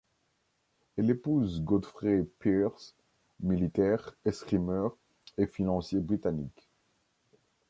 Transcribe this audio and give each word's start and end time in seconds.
Elle 0.97 1.11
épouse 1.11 1.61
Godfrey 1.61 2.25
Pearse, 2.39 2.95
militaire, 3.39 4.15
escrimeur, 4.25 4.97
et 5.37 5.45
financier 5.45 5.99
britannique. 5.99 6.71